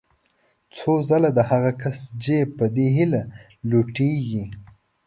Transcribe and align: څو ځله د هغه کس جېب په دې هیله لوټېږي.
څو 0.75 0.93
ځله 1.09 1.29
د 1.37 1.39
هغه 1.51 1.71
کس 1.81 1.97
جېب 2.23 2.47
په 2.59 2.65
دې 2.75 2.87
هیله 2.95 3.21
لوټېږي. 3.69 4.43